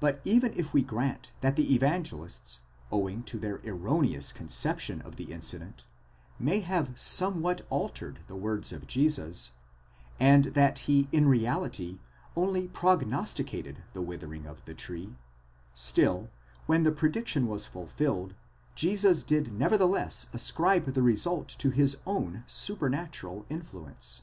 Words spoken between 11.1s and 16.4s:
in reality only prognosticated the withering of the tree; still,